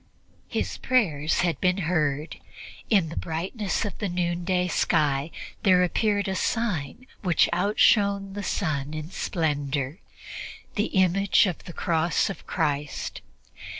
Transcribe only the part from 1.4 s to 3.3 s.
had been heard. In the